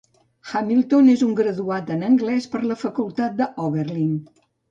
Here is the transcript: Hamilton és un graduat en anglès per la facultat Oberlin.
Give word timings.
Hamilton 0.51 1.09
és 1.15 1.23
un 1.25 1.35
graduat 1.39 1.91
en 1.97 2.01
anglès 2.09 2.49
per 2.55 2.63
la 2.71 2.79
facultat 2.87 3.45
Oberlin. 3.67 4.19